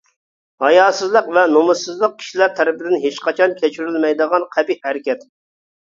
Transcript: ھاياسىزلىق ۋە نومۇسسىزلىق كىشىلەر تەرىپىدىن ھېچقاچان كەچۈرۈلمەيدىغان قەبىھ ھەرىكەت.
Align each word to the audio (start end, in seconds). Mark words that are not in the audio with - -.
ھاياسىزلىق 0.63 1.27
ۋە 1.35 1.43
نومۇسسىزلىق 1.51 2.15
كىشىلەر 2.23 2.55
تەرىپىدىن 2.61 3.03
ھېچقاچان 3.07 3.55
كەچۈرۈلمەيدىغان 3.61 4.49
قەبىھ 4.57 4.81
ھەرىكەت. 4.89 5.29